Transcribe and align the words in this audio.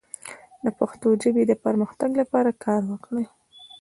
د 0.63 0.65
پښتو 0.79 1.07
ژبې 1.21 1.43
د 1.47 1.53
پرمختګ 1.65 2.11
لپاره 2.21 2.51
کار 2.63 2.81
وکړئ. 2.91 3.25